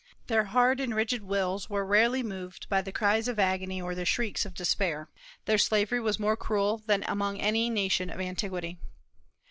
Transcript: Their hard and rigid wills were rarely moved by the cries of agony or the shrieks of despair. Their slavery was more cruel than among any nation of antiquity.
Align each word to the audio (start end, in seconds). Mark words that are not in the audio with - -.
Their 0.25 0.45
hard 0.45 0.79
and 0.79 0.95
rigid 0.95 1.21
wills 1.21 1.69
were 1.69 1.85
rarely 1.85 2.23
moved 2.23 2.67
by 2.69 2.81
the 2.81 2.91
cries 2.91 3.27
of 3.27 3.37
agony 3.37 3.79
or 3.79 3.93
the 3.93 4.03
shrieks 4.03 4.47
of 4.47 4.55
despair. 4.55 5.11
Their 5.45 5.59
slavery 5.59 5.99
was 5.99 6.17
more 6.17 6.35
cruel 6.35 6.79
than 6.87 7.03
among 7.07 7.39
any 7.39 7.69
nation 7.69 8.09
of 8.09 8.19
antiquity. 8.19 8.79